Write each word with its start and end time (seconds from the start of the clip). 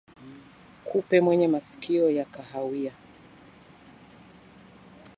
Kupe 0.85 1.21
mwenye 1.21 1.47
masikio 1.47 2.09
ya 2.09 2.25
kahawia 2.25 2.93